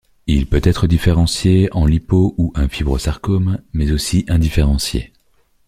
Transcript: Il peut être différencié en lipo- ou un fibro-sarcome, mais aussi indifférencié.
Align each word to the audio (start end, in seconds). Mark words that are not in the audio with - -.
Il 0.25 0.47
peut 0.47 0.61
être 0.63 0.87
différencié 0.87 1.69
en 1.73 1.85
lipo- 1.85 2.33
ou 2.39 2.51
un 2.55 2.67
fibro-sarcome, 2.67 3.59
mais 3.71 3.91
aussi 3.91 4.25
indifférencié. 4.27 5.13